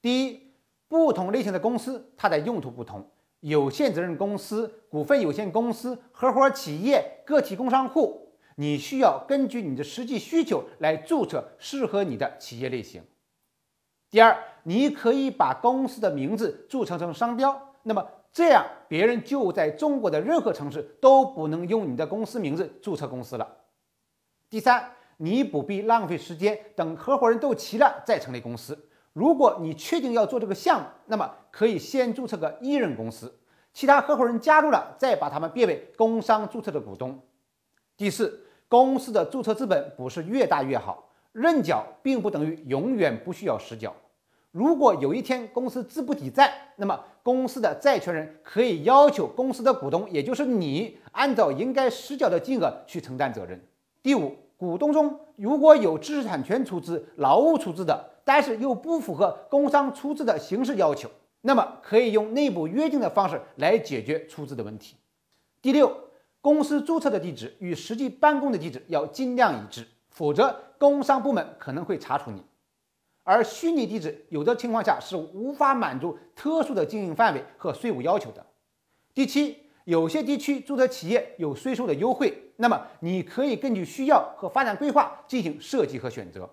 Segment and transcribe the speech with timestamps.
[0.00, 0.52] 第一，
[0.86, 3.10] 不同类型的公司它的用途不同，
[3.40, 13.02] 有限责任公司、股份有限公司、合伙企业、个体工商户，你需要根据你的实际需求来注册适合你的企业类型。
[14.08, 23.56] 第二，你可以把公司的名字注册成商标，那么这样别人就在中国的任何城市都不能用你的公司名字注册公司了。
[24.48, 28.87] 第三，你不必浪费时间等合伙人都齐了再成立公司。
[29.18, 33.34] 如果你确定要做这个项目，那么可以先注册个一人公司，
[33.72, 37.18] 其他合伙人加入了，再把他们变为工商注册的股东。
[37.96, 41.10] 第四，公司的注册资本不是越大越好。
[41.32, 43.92] 认缴并不等于永远不需要实缴。
[44.52, 53.60] 如果有一天公司资不抵债，那么公司的债权人可以要求公司的股东，也就是你，按照应该实缴的金额去承担责任。
[54.00, 64.96] 第五，股东中如果有知识产权出资、劳务出资的，但是又不符合工商出资的形式要求，那么可以用内部约定的方式来解决出资的问题。
[65.62, 65.90] 第六，
[66.42, 69.88] 公司注册的地址与实际办公的地址要尽量一致。
[70.10, 72.44] 否则，工商部门可能会查处你。
[73.22, 78.44] 而虚拟地址有的情况下是无法满足特殊的经营范围和税务要求的。
[79.14, 86.46] 第七，有些地区注册企业有税收的优惠，那么你可以根据需要和发展规划进行设计和选择。